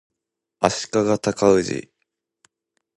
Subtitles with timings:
[0.59, 1.91] 足利尊氏